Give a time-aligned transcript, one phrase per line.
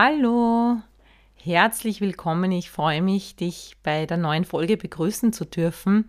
[0.00, 0.76] Hallo,
[1.34, 2.52] herzlich willkommen.
[2.52, 6.04] Ich freue mich, dich bei der neuen Folge begrüßen zu dürfen.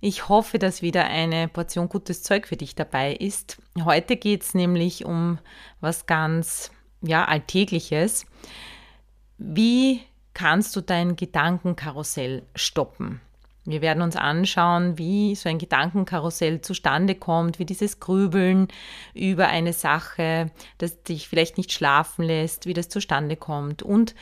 [0.00, 3.60] Ich hoffe, dass wieder eine Portion gutes Zeug für dich dabei ist.
[3.84, 5.38] Heute geht es nämlich um
[5.82, 6.70] was ganz
[7.02, 8.24] ja, Alltägliches.
[9.36, 10.00] Wie
[10.32, 13.20] kannst du dein Gedankenkarussell stoppen?
[13.64, 18.68] Wir werden uns anschauen, wie so ein Gedankenkarussell zustande kommt, wie dieses Grübeln
[19.14, 23.82] über eine Sache, das dich vielleicht nicht schlafen lässt, wie das zustande kommt.
[23.82, 24.14] Und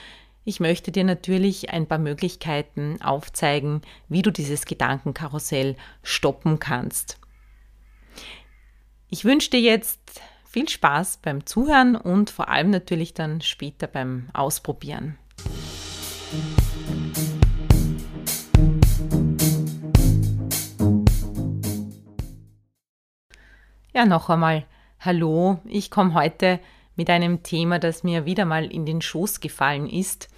[0.44, 7.18] ich möchte dir natürlich ein paar Möglichkeiten aufzeigen, wie du dieses Gedankenkarussell stoppen kannst.
[9.08, 14.30] Ich wünsche dir jetzt viel Spaß beim Zuhören und vor allem natürlich dann später beim
[14.32, 15.18] Ausprobieren.
[23.98, 24.64] Ja, noch einmal.
[25.00, 26.60] Hallo, ich komme heute
[26.94, 30.28] mit einem Thema, das mir wieder mal in den Schoß gefallen ist.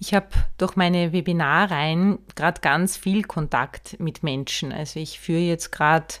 [0.00, 0.26] Ich habe
[0.58, 4.72] durch meine Webinareien gerade ganz viel Kontakt mit Menschen.
[4.72, 6.14] Also ich führe jetzt gerade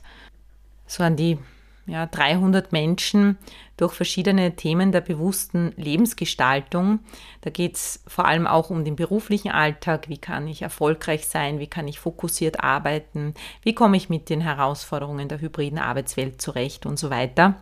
[0.86, 1.38] so an die
[1.86, 3.38] ja, 300 Menschen
[3.76, 7.00] durch verschiedene Themen der bewussten Lebensgestaltung.
[7.40, 10.08] Da geht es vor allem auch um den beruflichen Alltag.
[10.08, 11.58] Wie kann ich erfolgreich sein?
[11.58, 13.34] Wie kann ich fokussiert arbeiten?
[13.62, 17.56] Wie komme ich mit den Herausforderungen der hybriden Arbeitswelt zurecht und so weiter?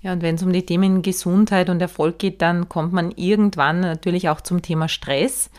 [0.00, 3.80] Ja, und wenn es um die Themen Gesundheit und Erfolg geht, dann kommt man irgendwann
[3.80, 5.50] natürlich auch zum Thema Stress.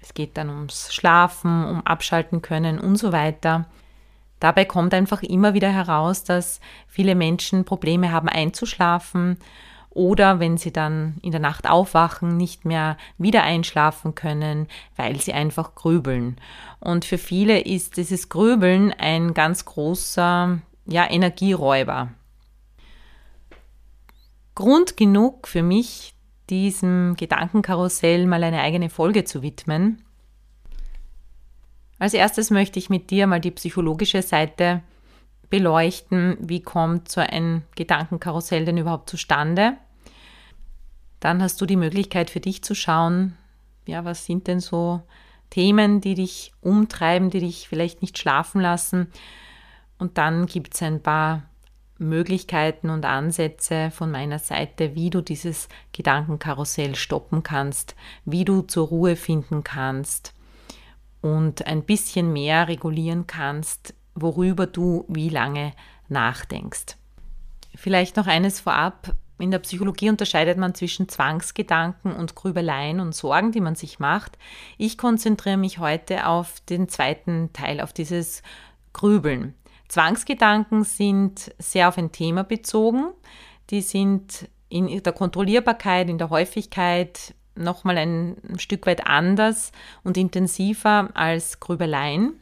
[0.00, 3.66] Es geht dann ums Schlafen, um Abschalten können und so weiter.
[4.40, 9.38] Dabei kommt einfach immer wieder heraus, dass viele Menschen Probleme haben einzuschlafen
[9.90, 15.32] oder wenn sie dann in der Nacht aufwachen, nicht mehr wieder einschlafen können, weil sie
[15.32, 16.36] einfach grübeln.
[16.78, 22.12] Und für viele ist dieses Grübeln ein ganz großer ja, Energieräuber.
[24.54, 26.14] Grund genug für mich,
[26.50, 30.04] diesem Gedankenkarussell mal eine eigene Folge zu widmen.
[31.98, 34.82] Als erstes möchte ich mit dir mal die psychologische Seite
[35.50, 36.36] beleuchten.
[36.40, 39.74] Wie kommt so ein Gedankenkarussell denn überhaupt zustande?
[41.20, 43.36] Dann hast du die Möglichkeit für dich zu schauen,
[43.86, 45.02] ja, was sind denn so
[45.50, 49.08] Themen, die dich umtreiben, die dich vielleicht nicht schlafen lassen.
[49.98, 51.42] Und dann gibt es ein paar
[51.96, 58.86] Möglichkeiten und Ansätze von meiner Seite, wie du dieses Gedankenkarussell stoppen kannst, wie du zur
[58.88, 60.34] Ruhe finden kannst
[61.20, 65.72] und ein bisschen mehr regulieren kannst, worüber du wie lange
[66.08, 66.96] nachdenkst.
[67.74, 69.14] Vielleicht noch eines vorab.
[69.38, 74.36] In der Psychologie unterscheidet man zwischen Zwangsgedanken und Grübeleien und Sorgen, die man sich macht.
[74.78, 78.42] Ich konzentriere mich heute auf den zweiten Teil, auf dieses
[78.92, 79.54] Grübeln.
[79.86, 83.12] Zwangsgedanken sind sehr auf ein Thema bezogen.
[83.70, 89.72] Die sind in der Kontrollierbarkeit, in der Häufigkeit nochmal ein Stück weit anders
[90.04, 92.34] und intensiver als Grübeleien.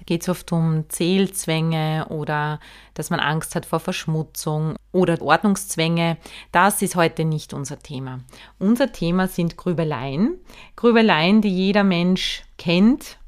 [0.00, 2.58] Da geht es oft um Zählzwänge oder
[2.94, 6.16] dass man Angst hat vor Verschmutzung oder Ordnungszwänge.
[6.52, 8.20] Das ist heute nicht unser Thema.
[8.58, 10.38] Unser Thema sind Grübeleien.
[10.74, 13.18] Grübeleien, die jeder Mensch kennt.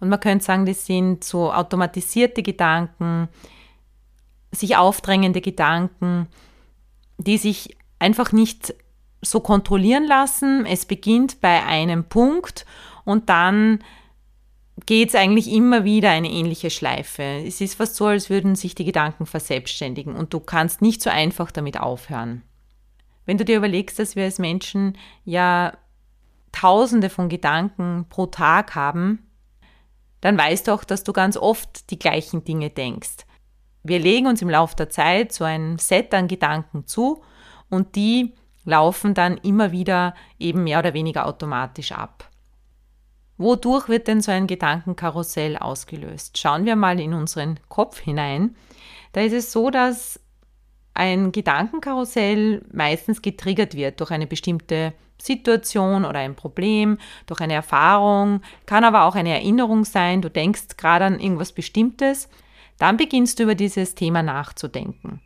[0.00, 3.28] Und man könnte sagen, das sind so automatisierte Gedanken,
[4.52, 6.28] sich aufdrängende Gedanken,
[7.18, 8.74] die sich einfach nicht
[9.22, 10.66] so kontrollieren lassen.
[10.66, 12.64] Es beginnt bei einem Punkt
[13.04, 13.80] und dann
[14.86, 17.22] geht es eigentlich immer wieder eine ähnliche Schleife.
[17.22, 21.10] Es ist fast so, als würden sich die Gedanken verselbstständigen und du kannst nicht so
[21.10, 22.42] einfach damit aufhören.
[23.26, 25.76] Wenn du dir überlegst, dass wir als Menschen ja
[26.52, 29.26] tausende von Gedanken pro Tag haben,
[30.20, 33.26] dann weißt du auch, dass du ganz oft die gleichen Dinge denkst.
[33.82, 37.22] Wir legen uns im Laufe der Zeit so ein Set an Gedanken zu
[37.68, 38.32] und die
[38.64, 42.28] laufen dann immer wieder eben mehr oder weniger automatisch ab.
[43.38, 46.38] Wodurch wird denn so ein Gedankenkarussell ausgelöst?
[46.38, 48.56] Schauen wir mal in unseren Kopf hinein.
[49.12, 50.20] Da ist es so, dass
[50.92, 58.42] ein Gedankenkarussell meistens getriggert wird durch eine bestimmte Situation oder ein Problem, durch eine Erfahrung,
[58.66, 62.28] kann aber auch eine Erinnerung sein, du denkst gerade an irgendwas Bestimmtes,
[62.78, 65.20] dann beginnst du über dieses Thema nachzudenken.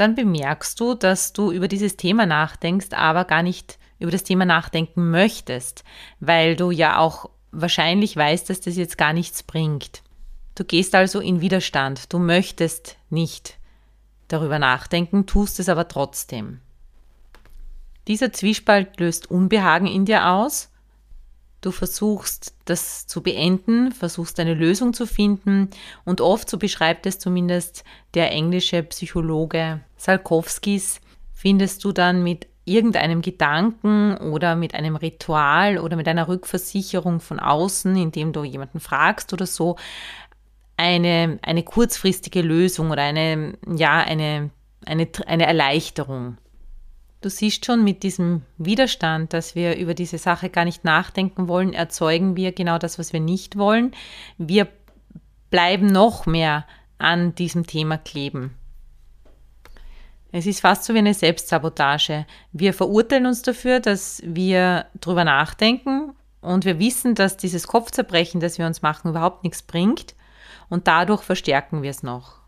[0.00, 4.46] Dann bemerkst du, dass du über dieses Thema nachdenkst, aber gar nicht über das Thema
[4.46, 5.84] nachdenken möchtest,
[6.20, 10.02] weil du ja auch wahrscheinlich weißt, dass das jetzt gar nichts bringt.
[10.54, 13.58] Du gehst also in Widerstand, du möchtest nicht
[14.28, 16.60] darüber nachdenken, tust es aber trotzdem.
[18.08, 20.70] Dieser Zwiespalt löst Unbehagen in dir aus.
[21.60, 25.68] Du versuchst das zu beenden, versuchst eine Lösung zu finden
[26.04, 27.84] und oft, so beschreibt es zumindest
[28.14, 31.00] der englische Psychologe Salkowskis,
[31.34, 37.40] findest du dann mit irgendeinem Gedanken oder mit einem Ritual oder mit einer Rückversicherung von
[37.40, 39.76] außen, indem du jemanden fragst oder so,
[40.76, 44.50] eine, eine kurzfristige Lösung oder eine, ja, eine,
[44.86, 46.38] eine, eine Erleichterung.
[47.20, 51.74] Du siehst schon, mit diesem Widerstand, dass wir über diese Sache gar nicht nachdenken wollen,
[51.74, 53.92] erzeugen wir genau das, was wir nicht wollen.
[54.38, 54.68] Wir
[55.50, 56.64] bleiben noch mehr
[56.96, 58.54] an diesem Thema kleben.
[60.32, 62.24] Es ist fast so wie eine Selbstsabotage.
[62.52, 68.56] Wir verurteilen uns dafür, dass wir drüber nachdenken und wir wissen, dass dieses Kopfzerbrechen, das
[68.56, 70.14] wir uns machen, überhaupt nichts bringt
[70.68, 72.38] und dadurch verstärken wir es noch.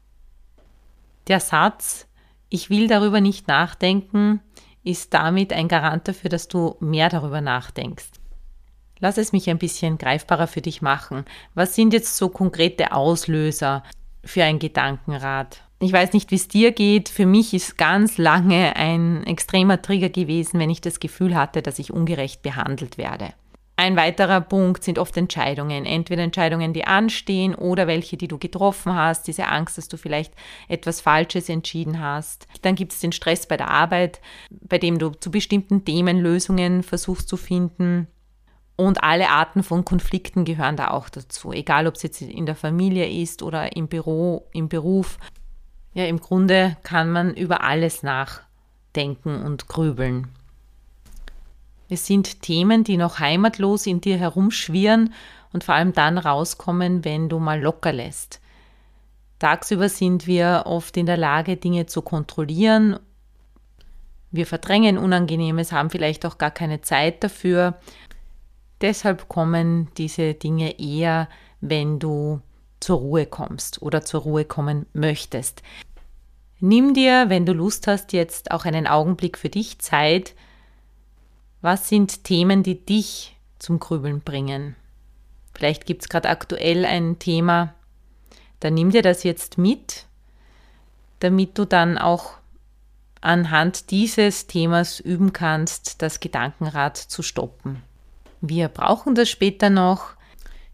[1.27, 2.07] Der Satz,
[2.49, 4.41] ich will darüber nicht nachdenken,
[4.85, 8.11] ist damit ein Garant dafür, dass du mehr darüber nachdenkst.
[8.99, 11.25] Lass es mich ein bisschen greifbarer für dich machen.
[11.55, 13.83] Was sind jetzt so konkrete Auslöser
[14.25, 15.63] für ein Gedankenrad?
[15.81, 17.09] Ich weiß nicht, wie es dir geht.
[17.09, 21.81] Für mich ist ganz lange ein extremer Trigger gewesen, wenn ich das Gefühl hatte, dass
[21.81, 23.35] ich ungerecht behandelt werde.
[23.77, 25.87] Ein weiterer Punkt sind oft Entscheidungen.
[25.87, 29.27] Entweder Entscheidungen, die anstehen oder welche, die du getroffen hast.
[29.27, 30.35] Diese Angst, dass du vielleicht
[30.69, 32.47] etwas Falsches entschieden hast.
[32.61, 34.21] Dann gibt es den Stress bei der Arbeit,
[34.51, 38.09] bei dem du zu bestimmten Themen Lösungen versuchst zu finden.
[38.77, 41.53] Und alle Arten von Konflikten gehören da auch dazu.
[41.53, 45.19] Egal, ob es jetzt in der Familie ist oder im Büro, im Beruf.
[45.95, 50.29] Ja, im Grunde kann man über alles nachdenken und grübeln.
[51.93, 55.13] Es sind Themen, die noch heimatlos in dir herumschwirren
[55.53, 58.41] und vor allem dann rauskommen, wenn du mal locker lässt.
[59.39, 62.99] Tagsüber sind wir oft in der Lage, Dinge zu kontrollieren.
[64.31, 67.79] Wir verdrängen Unangenehmes, haben vielleicht auch gar keine Zeit dafür.
[68.81, 71.29] Deshalb kommen diese Dinge eher,
[71.61, 72.41] wenn du
[72.81, 75.63] zur Ruhe kommst oder zur Ruhe kommen möchtest.
[76.59, 80.35] Nimm dir, wenn du Lust hast, jetzt auch einen Augenblick für dich Zeit,
[81.63, 84.77] was sind Themen, die dich zum Grübeln bringen?
[85.55, 87.75] Vielleicht gibt es gerade aktuell ein Thema,
[88.61, 90.07] dann nimm dir das jetzt mit,
[91.21, 92.35] damit du dann auch
[93.21, 97.83] anhand dieses Themas üben kannst, das Gedankenrad zu stoppen.
[98.41, 100.15] Wir brauchen das später noch.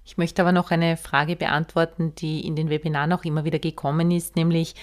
[0.05, 4.11] Ich möchte aber noch eine Frage beantworten, die in den Webinaren auch immer wieder gekommen
[4.11, 4.75] ist, nämlich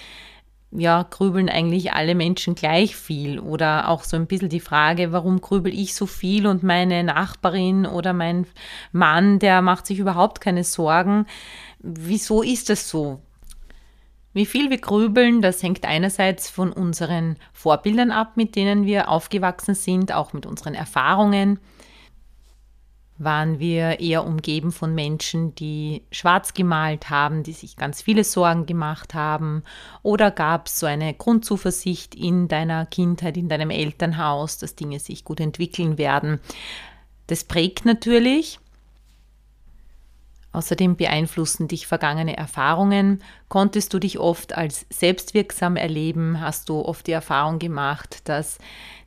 [0.70, 3.38] ja, grübeln eigentlich alle Menschen gleich viel?
[3.38, 7.86] Oder auch so ein bisschen die Frage, warum grübel ich so viel und meine Nachbarin
[7.86, 8.46] oder mein
[8.92, 11.26] Mann, der macht sich überhaupt keine Sorgen.
[11.78, 13.20] Wieso ist das so?
[14.32, 19.74] Wie viel wir grübeln, das hängt einerseits von unseren Vorbildern ab, mit denen wir aufgewachsen
[19.74, 21.58] sind, auch mit unseren Erfahrungen
[23.18, 28.66] waren wir eher umgeben von Menschen, die schwarz gemalt haben, die sich ganz viele Sorgen
[28.66, 29.62] gemacht haben?
[30.02, 35.24] Oder gab es so eine Grundzuversicht in deiner Kindheit, in deinem Elternhaus, dass Dinge sich
[35.24, 36.40] gut entwickeln werden?
[37.26, 38.58] Das prägt natürlich.
[40.52, 43.22] Außerdem beeinflussen dich vergangene Erfahrungen.
[43.48, 46.40] Konntest du dich oft als selbstwirksam erleben?
[46.40, 48.56] Hast du oft die Erfahrung gemacht, dass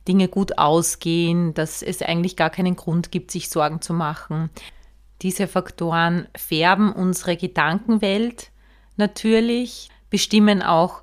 [0.08, 4.50] Dinge gut ausgehen, dass es eigentlich gar keinen Grund gibt, sich Sorgen zu machen.
[5.22, 8.50] Diese Faktoren färben unsere Gedankenwelt
[8.96, 11.02] natürlich, bestimmen auch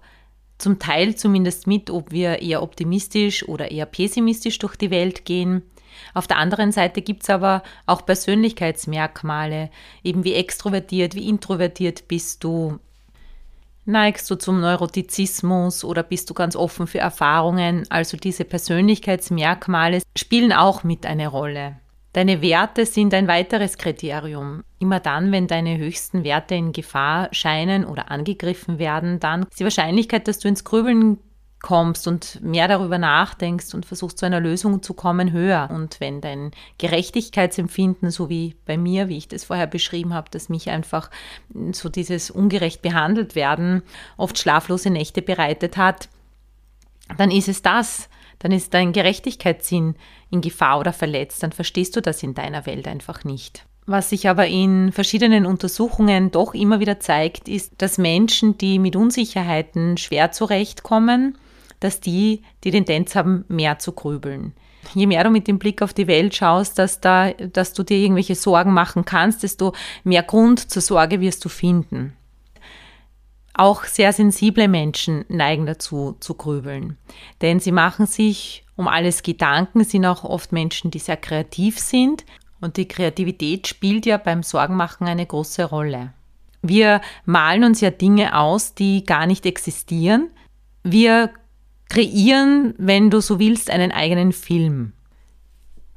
[0.57, 5.61] zum Teil zumindest mit, ob wir eher optimistisch oder eher pessimistisch durch die Welt gehen.
[6.13, 9.69] Auf der anderen Seite gibt es aber auch Persönlichkeitsmerkmale,
[10.03, 12.79] eben wie extrovertiert, wie introvertiert bist du,
[13.89, 17.85] Neigst du zum Neurotizismus oder bist du ganz offen für Erfahrungen?
[17.89, 21.77] Also diese Persönlichkeitsmerkmale spielen auch mit eine Rolle.
[22.11, 24.65] Deine Werte sind ein weiteres Kriterium.
[24.79, 29.63] Immer dann, wenn deine höchsten Werte in Gefahr scheinen oder angegriffen werden, dann ist die
[29.63, 31.19] Wahrscheinlichkeit, dass du ins Grübeln
[31.67, 35.67] kommst und mehr darüber nachdenkst und versuchst zu einer Lösung zu kommen, höher.
[35.69, 40.47] Und wenn dein Gerechtigkeitsempfinden, so wie bei mir, wie ich das vorher beschrieben habe, dass
[40.47, 41.11] mich einfach
[41.73, 43.83] so dieses ungerecht behandelt werden
[44.15, 46.07] oft schlaflose Nächte bereitet hat,
[47.17, 48.07] dann ist es das.
[48.39, 49.95] Dann ist dein Gerechtigkeitssinn
[50.29, 51.43] in Gefahr oder verletzt.
[51.43, 53.65] Dann verstehst du das in deiner Welt einfach nicht.
[53.85, 58.95] Was sich aber in verschiedenen Untersuchungen doch immer wieder zeigt, ist, dass Menschen, die mit
[58.95, 61.37] Unsicherheiten schwer zurechtkommen,
[61.79, 64.53] dass die die Tendenz haben, mehr zu grübeln.
[64.93, 67.97] Je mehr du mit dem Blick auf die Welt schaust, dass, da, dass du dir
[67.97, 72.13] irgendwelche Sorgen machen kannst, desto mehr Grund zur Sorge wirst du finden.
[73.53, 76.97] Auch sehr sensible Menschen neigen dazu zu grübeln,
[77.41, 82.23] denn sie machen sich um alles Gedanken, sind auch oft Menschen, die sehr kreativ sind
[82.61, 86.13] und die Kreativität spielt ja beim Sorgenmachen eine große Rolle.
[86.61, 90.29] Wir malen uns ja Dinge aus, die gar nicht existieren.
[90.83, 91.31] Wir
[91.89, 94.93] kreieren, wenn du so willst, einen eigenen Film.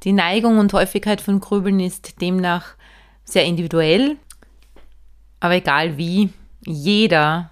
[0.03, 2.75] Die Neigung und Häufigkeit von Grübeln ist demnach
[3.23, 4.17] sehr individuell,
[5.39, 6.29] aber egal wie,
[6.65, 7.51] jeder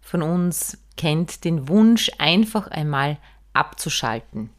[0.00, 3.18] von uns kennt den Wunsch, einfach einmal
[3.52, 4.50] abzuschalten.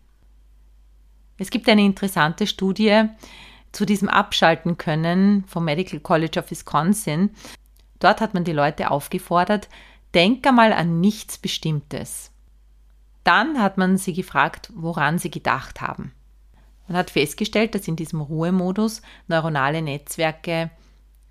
[1.37, 3.03] Es gibt eine interessante Studie
[3.71, 7.31] zu diesem Abschalten können vom Medical College of Wisconsin.
[7.99, 9.67] Dort hat man die Leute aufgefordert,
[10.13, 12.31] denk einmal an nichts Bestimmtes.
[13.25, 16.13] Dann hat man sie gefragt, woran sie gedacht haben.
[16.87, 20.69] Man hat festgestellt, dass in diesem Ruhemodus neuronale Netzwerke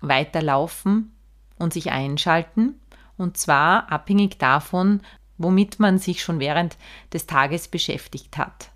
[0.01, 1.15] weiterlaufen
[1.57, 2.79] und sich einschalten
[3.17, 5.01] und zwar abhängig davon,
[5.37, 6.77] womit man sich schon während
[7.13, 8.71] des Tages beschäftigt hat.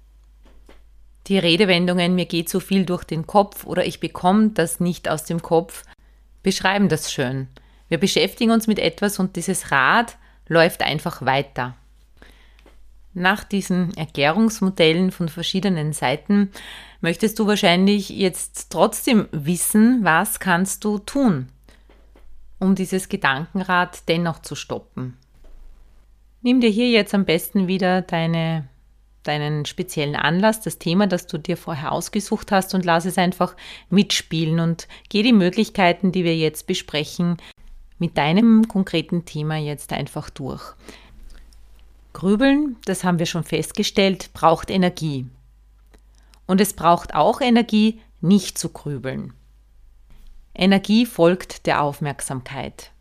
[1.27, 5.25] Die Redewendungen mir geht so viel durch den Kopf oder ich bekomme das nicht aus
[5.25, 5.83] dem Kopf
[6.41, 7.49] beschreiben das schön.
[7.89, 11.75] Wir beschäftigen uns mit etwas und dieses Rad läuft einfach weiter.
[13.13, 16.51] Nach diesen Erklärungsmodellen von verschiedenen Seiten
[17.01, 21.47] möchtest du wahrscheinlich jetzt trotzdem wissen, was kannst du tun,
[22.59, 25.17] um dieses Gedankenrad dennoch zu stoppen.
[26.41, 28.67] Nimm dir hier jetzt am besten wieder deine,
[29.23, 33.55] deinen speziellen Anlass, das Thema, das du dir vorher ausgesucht hast und lass es einfach
[33.89, 37.37] mitspielen und geh die Möglichkeiten, die wir jetzt besprechen,
[37.97, 40.75] mit deinem konkreten Thema jetzt einfach durch.
[42.19, 45.25] Grübeln, das haben wir schon festgestellt, braucht Energie.
[46.47, 49.31] Und es braucht auch Energie, nicht zu grübeln.
[50.53, 52.91] Energie folgt der Aufmerksamkeit.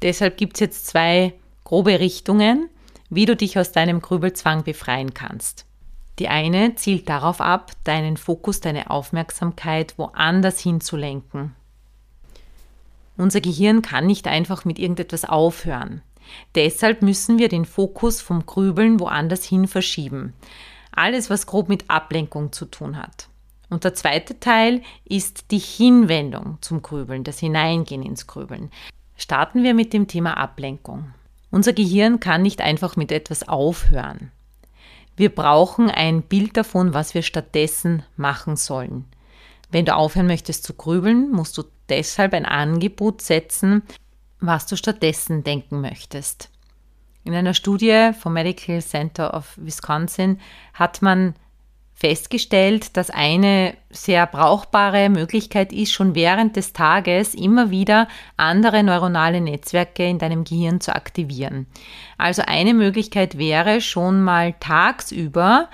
[0.00, 2.70] Deshalb gibt es jetzt zwei grobe Richtungen,
[3.10, 5.66] wie du dich aus deinem Grübelzwang befreien kannst.
[6.18, 11.54] Die eine zielt darauf ab, deinen Fokus, deine Aufmerksamkeit woanders hinzulenken.
[13.18, 16.00] Unser Gehirn kann nicht einfach mit irgendetwas aufhören.
[16.54, 20.34] Deshalb müssen wir den Fokus vom Grübeln woanders hin verschieben.
[20.92, 23.28] Alles, was grob mit Ablenkung zu tun hat.
[23.68, 28.70] Und der zweite Teil ist die Hinwendung zum Grübeln, das Hineingehen ins Grübeln.
[29.16, 31.12] Starten wir mit dem Thema Ablenkung.
[31.50, 34.32] Unser Gehirn kann nicht einfach mit etwas aufhören.
[35.16, 39.04] Wir brauchen ein Bild davon, was wir stattdessen machen sollen.
[39.70, 43.82] Wenn du aufhören möchtest zu grübeln, musst du deshalb ein Angebot setzen,
[44.40, 46.50] was du stattdessen denken möchtest.
[47.24, 50.40] In einer Studie vom Medical Center of Wisconsin
[50.72, 51.34] hat man
[52.00, 59.42] festgestellt, dass eine sehr brauchbare Möglichkeit ist, schon während des Tages immer wieder andere neuronale
[59.42, 61.66] Netzwerke in deinem Gehirn zu aktivieren.
[62.16, 65.68] Also eine Möglichkeit wäre schon mal tagsüber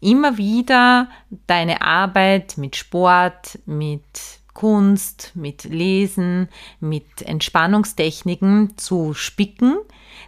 [0.00, 1.08] immer wieder
[1.48, 4.02] deine Arbeit mit Sport, mit
[4.54, 6.48] Kunst, mit Lesen,
[6.80, 9.76] mit Entspannungstechniken zu spicken,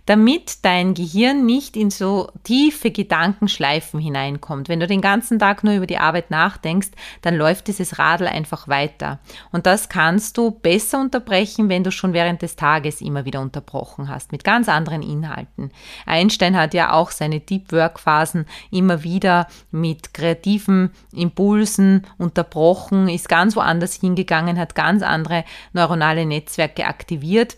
[0.07, 4.69] damit dein Gehirn nicht in so tiefe Gedankenschleifen hineinkommt.
[4.69, 6.89] Wenn du den ganzen Tag nur über die Arbeit nachdenkst,
[7.23, 9.19] dann läuft dieses Radl einfach weiter.
[9.53, 14.09] Und das kannst du besser unterbrechen, wenn du schon während des Tages immer wieder unterbrochen
[14.09, 15.71] hast, mit ganz anderen Inhalten.
[16.07, 23.29] Einstein hat ja auch seine Deep Work Phasen immer wieder mit kreativen Impulsen unterbrochen, ist
[23.29, 27.57] ganz woanders hingegangen, hat ganz andere neuronale Netzwerke aktiviert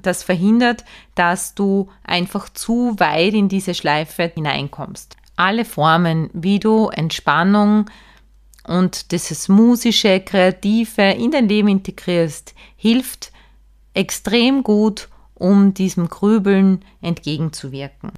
[0.00, 5.16] das verhindert, dass du einfach zu weit in diese Schleife hineinkommst.
[5.36, 7.86] Alle Formen, wie du Entspannung
[8.66, 13.32] und dieses musische, kreative in dein Leben integrierst, hilft
[13.94, 18.12] extrem gut, um diesem Grübeln entgegenzuwirken.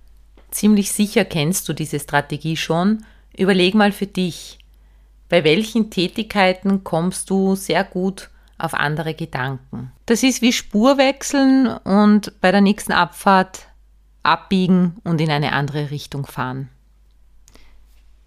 [0.50, 3.04] Ziemlich sicher kennst du diese Strategie schon.
[3.36, 4.58] Überleg mal für dich,
[5.28, 9.92] bei welchen Tätigkeiten kommst du sehr gut auf andere Gedanken.
[10.06, 13.66] Das ist wie Spurwechseln und bei der nächsten Abfahrt
[14.22, 16.68] abbiegen und in eine andere Richtung fahren.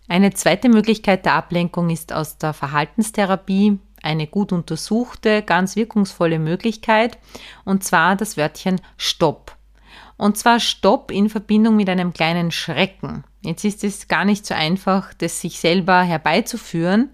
[0.08, 7.18] Eine zweite Möglichkeit der Ablenkung ist aus der Verhaltenstherapie eine gut untersuchte, ganz wirkungsvolle Möglichkeit,
[7.64, 9.56] und zwar das Wörtchen Stopp.
[10.18, 13.24] Und zwar Stopp in Verbindung mit einem kleinen Schrecken.
[13.42, 17.10] Jetzt ist es gar nicht so einfach, das sich selber herbeizuführen,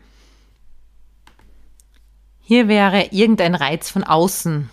[2.49, 4.71] hier wäre irgendein Reiz von außen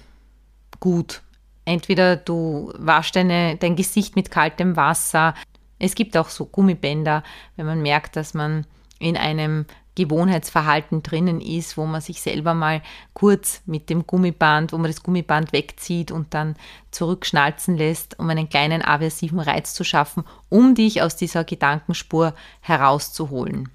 [0.80, 1.20] gut.
[1.66, 5.34] Entweder du waschst deine, dein Gesicht mit kaltem Wasser,
[5.78, 7.22] Es gibt auch so Gummibänder,
[7.56, 8.64] wenn man merkt, dass man
[8.98, 12.80] in einem Gewohnheitsverhalten drinnen ist, wo man sich selber mal
[13.12, 16.56] kurz mit dem Gummiband, wo man das Gummiband wegzieht und dann
[16.92, 23.68] zurückschnalzen lässt, um einen kleinen aversiven Reiz zu schaffen, um dich aus dieser Gedankenspur herauszuholen.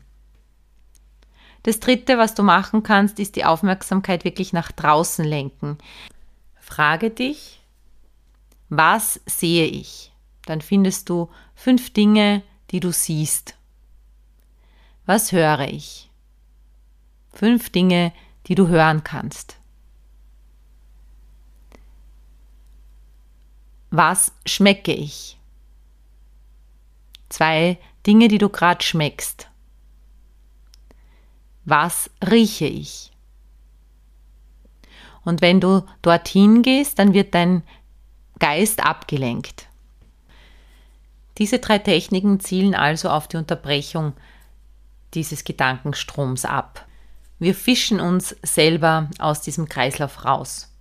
[1.64, 5.78] Das dritte, was du machen kannst, ist die Aufmerksamkeit wirklich nach draußen lenken.
[6.60, 7.62] Frage dich,
[8.70, 10.12] was sehe ich?
[10.46, 12.42] Dann findest du fünf Dinge,
[12.72, 13.56] die du siehst.
[15.06, 16.10] Was höre ich?
[17.34, 18.14] Fünf Dinge,
[18.48, 19.58] die du hören kannst.
[23.90, 25.38] Was schmecke ich?
[27.30, 27.78] Zwei
[28.08, 29.51] Dinge, die du gerade schmeckst.
[31.66, 33.12] Was rieche ich?
[35.24, 37.64] Und wenn du dorthin gehst, dann wird dein
[38.40, 39.68] Geist abgelenkt.
[41.38, 44.14] Diese drei Techniken zielen also auf die Unterbrechung
[45.14, 46.86] dieses Gedankenstroms ab.
[47.40, 50.72] Wir fischen uns selber aus diesem Kreislauf raus.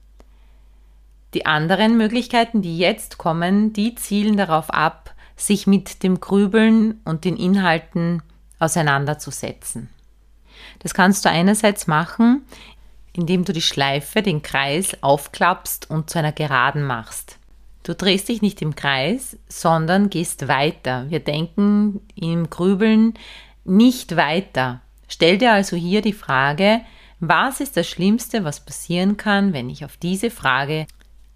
[1.34, 7.24] Die anderen Möglichkeiten, die jetzt kommen, die zielen darauf ab, sich mit dem Grübeln und
[7.24, 8.22] den Inhalten
[8.58, 9.88] auseinanderzusetzen.
[10.80, 12.42] Das kannst du einerseits machen,
[13.12, 17.38] indem du die Schleife, den Kreis aufklappst und zu einer Geraden machst.
[17.82, 21.06] Du drehst dich nicht im Kreis, sondern gehst weiter.
[21.08, 23.14] Wir denken im Grübeln
[23.64, 24.80] nicht weiter.
[25.08, 26.82] Stell dir also hier die Frage,
[27.20, 30.86] was ist das Schlimmste, was passieren kann, wenn ich auf diese Frage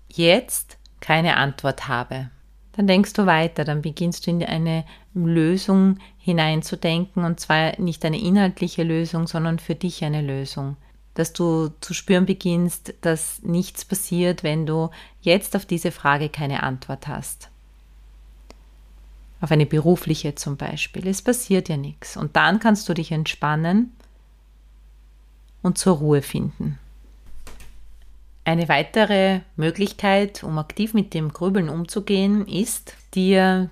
[0.08, 2.30] jetzt keine Antwort habe?
[2.76, 8.20] Dann denkst du weiter, dann beginnst du in eine Lösung hineinzudenken und zwar nicht eine
[8.20, 10.76] inhaltliche Lösung, sondern für dich eine Lösung.
[11.14, 14.90] Dass du zu spüren beginnst, dass nichts passiert, wenn du
[15.20, 17.50] jetzt auf diese Frage keine Antwort hast
[19.44, 21.06] auf eine berufliche zum Beispiel.
[21.06, 22.16] Es passiert ja nichts.
[22.16, 23.92] Und dann kannst du dich entspannen
[25.62, 26.78] und zur Ruhe finden.
[28.44, 33.70] Eine weitere Möglichkeit, um aktiv mit dem Grübeln umzugehen, ist, dir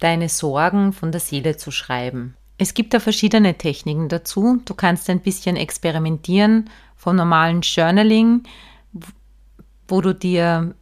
[0.00, 2.36] deine Sorgen von der Seele zu schreiben.
[2.58, 4.60] Es gibt da verschiedene Techniken dazu.
[4.64, 8.42] Du kannst ein bisschen experimentieren vom normalen Journaling,
[9.86, 10.74] wo du dir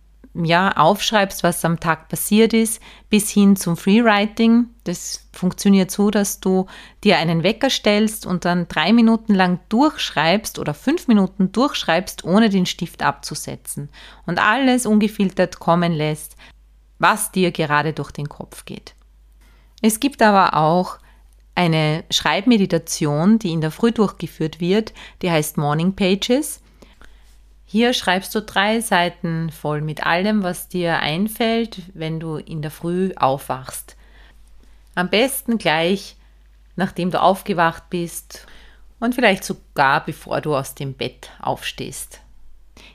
[0.44, 4.66] ja, aufschreibst, was am Tag passiert ist, bis hin zum Freewriting.
[4.84, 6.66] Das funktioniert so, dass du
[7.04, 12.50] dir einen Wecker stellst und dann drei Minuten lang durchschreibst oder fünf Minuten durchschreibst, ohne
[12.50, 13.88] den Stift abzusetzen
[14.26, 16.36] und alles ungefiltert kommen lässt,
[16.98, 18.94] was dir gerade durch den Kopf geht.
[19.82, 20.98] Es gibt aber auch
[21.54, 26.60] eine Schreibmeditation, die in der Früh durchgeführt wird, die heißt Morning Pages.
[27.68, 32.70] Hier schreibst du drei Seiten voll mit allem, was dir einfällt, wenn du in der
[32.70, 33.96] Früh aufwachst.
[34.94, 36.16] Am besten gleich,
[36.76, 38.46] nachdem du aufgewacht bist
[39.00, 42.20] und vielleicht sogar bevor du aus dem Bett aufstehst.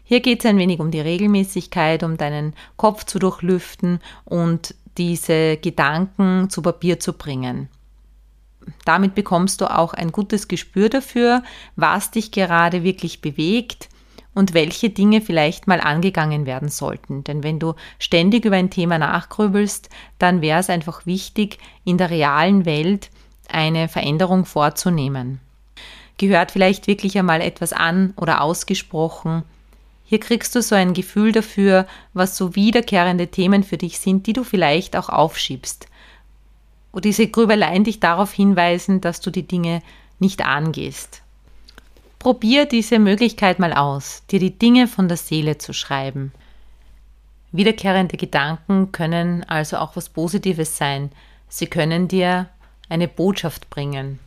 [0.06, 5.58] Hier geht es ein wenig um die Regelmäßigkeit, um deinen Kopf zu durchlüften und diese
[5.58, 7.68] Gedanken zu Papier zu bringen.
[8.86, 11.44] Damit bekommst du auch ein gutes Gespür dafür,
[11.76, 13.90] was dich gerade wirklich bewegt,
[14.34, 17.24] und welche Dinge vielleicht mal angegangen werden sollten.
[17.24, 19.90] Denn wenn du ständig über ein Thema nachgrübelst,
[20.20, 23.10] dann wäre es einfach wichtig, in der realen Welt
[23.50, 25.40] eine Veränderung vorzunehmen.
[26.18, 29.44] Gehört vielleicht wirklich einmal etwas an oder ausgesprochen?
[30.06, 34.34] Hier kriegst du so ein Gefühl dafür, was so wiederkehrende Themen für dich sind, die
[34.34, 35.88] du vielleicht auch aufschiebst.
[36.92, 39.82] Wo diese Grübeleien dich darauf hinweisen, dass du die Dinge
[40.20, 41.21] nicht angehst.
[42.22, 46.32] Probier diese Möglichkeit mal aus, dir die Dinge von der Seele zu schreiben.
[47.52, 51.12] Wiederkehrende Gedanken können also auch was Positives sein.
[51.50, 52.48] Sie können dir
[52.90, 54.20] eine Botschaft bringen.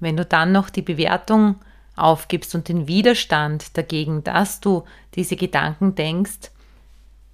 [0.00, 1.56] Wenn du dann noch die Bewertung
[1.96, 6.50] aufgibst und den Widerstand dagegen, dass du diese Gedanken denkst,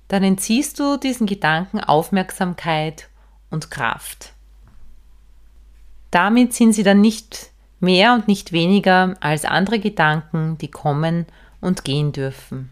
[0.09, 3.09] dann entziehst du diesen Gedanken Aufmerksamkeit
[3.49, 4.33] und Kraft.
[6.11, 11.27] Damit sind sie dann nicht Mehr und nicht weniger als andere Gedanken, die kommen
[11.61, 12.71] und gehen dürfen.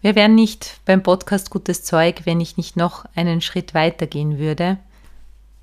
[0.00, 4.38] Wir wären nicht beim Podcast Gutes Zeug, wenn ich nicht noch einen Schritt weiter gehen
[4.38, 4.78] würde.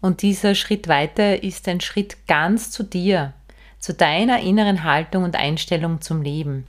[0.01, 3.34] Und dieser Schritt weiter ist ein Schritt ganz zu dir,
[3.79, 6.67] zu deiner inneren Haltung und Einstellung zum Leben.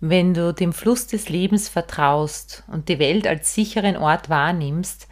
[0.00, 5.08] Wenn du dem Fluss des Lebens vertraust und die Welt als sicheren Ort wahrnimmst,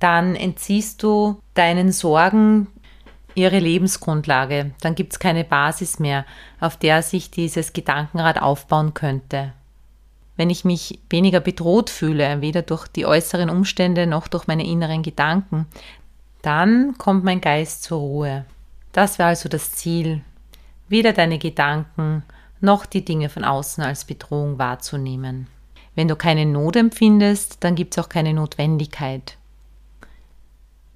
[0.00, 2.66] dann entziehst du deinen Sorgen
[3.36, 4.72] ihre Lebensgrundlage.
[4.80, 6.24] Dann gibt es keine Basis mehr,
[6.60, 9.52] auf der sich dieses Gedankenrad aufbauen könnte.
[10.36, 15.02] Wenn ich mich weniger bedroht fühle, weder durch die äußeren Umstände noch durch meine inneren
[15.02, 15.66] Gedanken,
[16.42, 18.44] Dann kommt mein Geist zur Ruhe.
[18.92, 20.20] Das wäre also das Ziel,
[20.88, 22.22] weder deine Gedanken
[22.60, 25.48] noch die Dinge von außen als Bedrohung wahrzunehmen.
[25.96, 29.36] Wenn du keine Not empfindest, dann gibt es auch keine Notwendigkeit.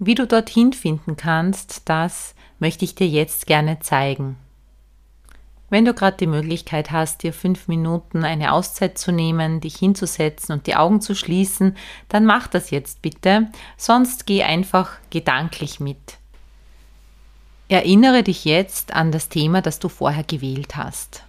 [0.03, 4.39] Wie du dorthin finden kannst, das möchte ich dir jetzt gerne zeigen.
[5.69, 10.55] Wenn du gerade die Möglichkeit hast, dir fünf Minuten eine Auszeit zu nehmen, dich hinzusetzen
[10.55, 11.77] und die Augen zu schließen,
[12.09, 16.17] dann mach das jetzt bitte, sonst geh einfach gedanklich mit.
[17.69, 21.25] Erinnere dich jetzt an das Thema, das du vorher gewählt hast.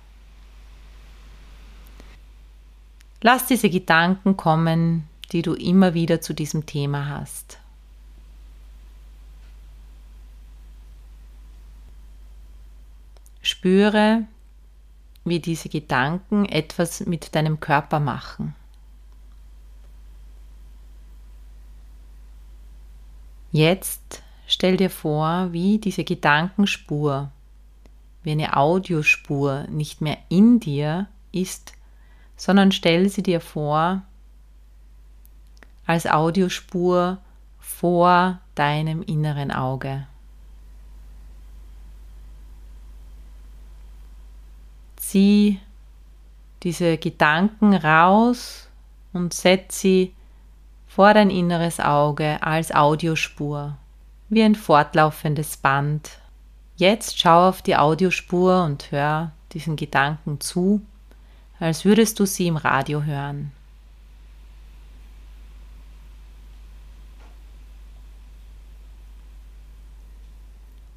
[3.22, 7.61] Lass diese Gedanken kommen, die du immer wieder zu diesem Thema hast.
[13.62, 14.26] Spüre,
[15.24, 18.56] wie diese Gedanken etwas mit deinem Körper machen.
[23.52, 27.32] Jetzt stell dir vor, wie diese Gedankenspur,
[28.24, 31.74] wie eine Audiospur nicht mehr in dir ist,
[32.36, 34.02] sondern stell sie dir vor
[35.86, 37.20] als Audiospur
[37.60, 40.08] vor deinem inneren Auge.
[45.12, 45.60] Zieh
[46.64, 48.70] diese Gedanken raus
[49.14, 50.14] und setz sie
[50.88, 53.78] vor dein inneres Auge als Audiospur,
[54.30, 56.10] wie ein fortlaufendes Band.
[56.78, 60.82] Jetzt schau auf die Audiospur und hör diesen Gedanken zu,
[61.60, 63.52] als würdest du sie im Radio hören.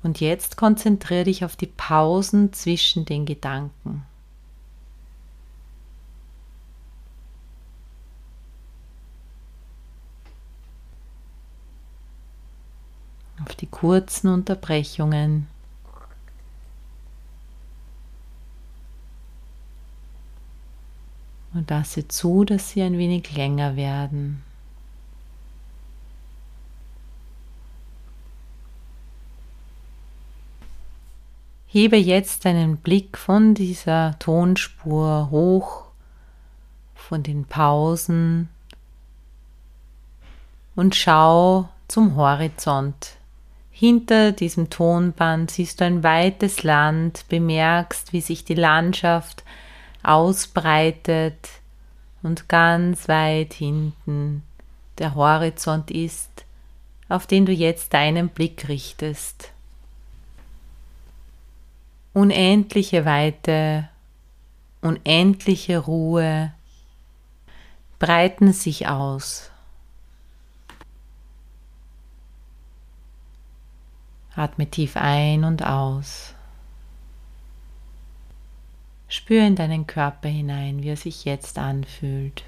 [0.04, 4.04] Und jetzt konzentriere dich auf die Pausen zwischen den Gedanken.
[13.42, 15.46] Auf die kurzen Unterbrechungen.
[21.54, 24.42] Und lasse zu, dass sie ein wenig länger werden.
[31.74, 35.86] Hebe jetzt deinen Blick von dieser Tonspur hoch,
[36.94, 38.48] von den Pausen
[40.76, 43.16] und schau zum Horizont.
[43.72, 49.42] Hinter diesem Tonband siehst du ein weites Land, bemerkst, wie sich die Landschaft
[50.04, 51.48] ausbreitet
[52.22, 54.44] und ganz weit hinten
[54.98, 56.44] der Horizont ist,
[57.08, 59.53] auf den du jetzt deinen Blick richtest
[62.14, 63.88] unendliche Weite,
[64.80, 66.54] unendliche Ruhe
[67.98, 69.50] breiten sich aus.
[74.36, 76.34] Atme tief ein und aus.
[79.08, 82.42] Spür in deinen Körper hinein, wie er sich jetzt anfühlt.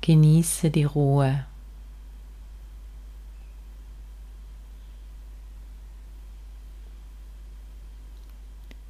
[0.00, 1.46] Genieße die Ruhe.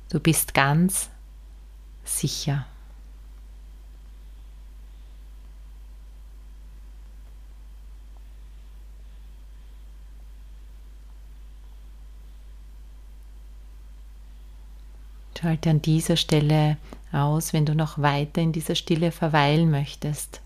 [0.08, 1.10] Du bist ganz
[2.04, 2.64] sicher.
[15.38, 16.76] Schalte an dieser Stelle
[17.12, 20.40] aus, wenn du noch weiter in dieser Stille verweilen möchtest.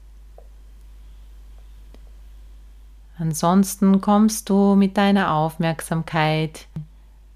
[3.19, 6.67] Ansonsten kommst du mit deiner Aufmerksamkeit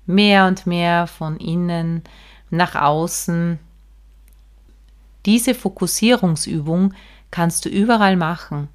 [0.06, 2.02] mehr und mehr von innen
[2.50, 3.58] nach außen.
[5.26, 6.94] Diese Fokussierungsübung
[7.30, 8.68] kannst du überall machen.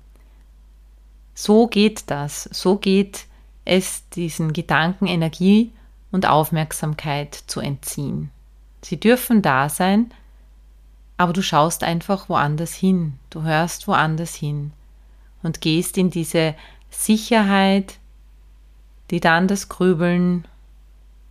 [1.33, 3.25] So geht das, so geht
[3.63, 5.71] es, diesen Gedanken Energie
[6.11, 8.31] und Aufmerksamkeit zu entziehen.
[8.81, 10.11] Sie dürfen da sein,
[11.17, 14.71] aber du schaust einfach woanders hin, du hörst woanders hin
[15.43, 16.55] und gehst in diese
[16.89, 17.99] Sicherheit,
[19.11, 20.45] die dann das Grübeln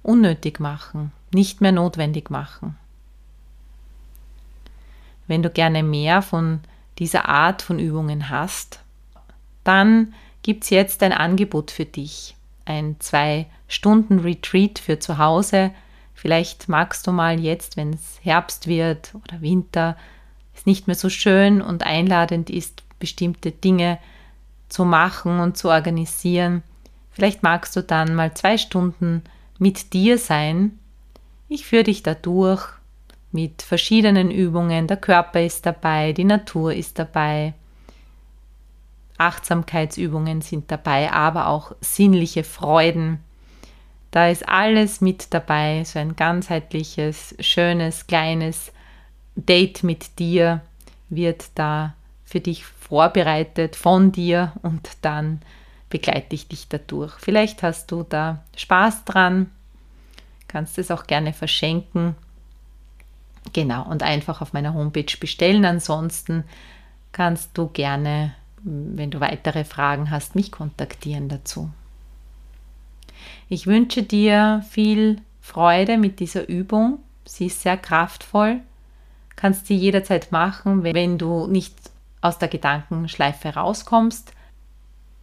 [0.08, 2.76] unnötig machen, nicht mehr notwendig machen.
[5.26, 6.60] Wenn du gerne mehr von
[6.98, 8.80] dieser Art von Übungen hast,
[9.64, 12.34] dann gibt es jetzt ein Angebot für dich.
[12.64, 15.72] Ein Zwei-Stunden-Retreat für zu Hause.
[16.14, 19.94] Vielleicht magst du mal jetzt, wenn es Herbst wird oder Winter,
[20.56, 23.98] es nicht mehr so schön und einladend ist, bestimmte Dinge
[24.70, 26.62] zu machen und zu organisieren.
[27.12, 29.22] Vielleicht magst du dann mal zwei Stunden
[29.58, 30.78] mit dir sein.
[31.48, 32.66] Ich führe dich da durch
[33.32, 34.86] mit verschiedenen Übungen.
[34.86, 37.54] Der Körper ist dabei, die Natur ist dabei.
[39.18, 43.18] Achtsamkeitsübungen sind dabei, aber auch sinnliche Freuden.
[44.10, 48.72] Da ist alles mit dabei, so ein ganzheitliches, schönes, kleines
[49.34, 50.62] Date mit dir
[51.10, 51.94] wird da
[52.24, 55.40] für dich vorbereitet von dir und dann
[55.90, 57.14] begleite ich dich dadurch.
[57.18, 59.50] Vielleicht hast du da Spaß dran,
[60.46, 62.14] kannst es auch gerne verschenken.
[63.52, 65.64] Genau, und einfach auf meiner Homepage bestellen.
[65.64, 66.44] Ansonsten
[67.12, 71.70] kannst du gerne, wenn du weitere Fragen hast, mich kontaktieren dazu.
[73.48, 76.98] Ich wünsche dir viel Freude mit dieser Übung.
[77.24, 78.60] Sie ist sehr kraftvoll.
[79.36, 81.74] Kannst sie jederzeit machen, wenn du nicht
[82.20, 84.32] aus der Gedankenschleife rauskommst.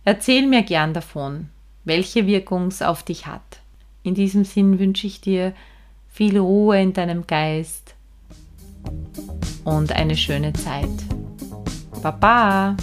[0.07, 1.49] Erzähl mir gern davon,
[1.83, 3.59] welche Wirkung es auf dich hat.
[4.03, 5.53] In diesem Sinn wünsche ich dir
[6.07, 7.95] viel Ruhe in deinem Geist
[9.63, 10.91] und eine schöne Zeit.
[12.03, 12.77] Baba!